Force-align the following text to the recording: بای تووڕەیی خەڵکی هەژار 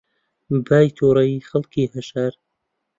بای 0.65 0.87
تووڕەیی 0.97 1.45
خەڵکی 1.49 1.91
هەژار 1.93 2.33